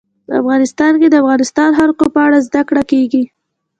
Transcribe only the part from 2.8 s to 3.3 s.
کېږي.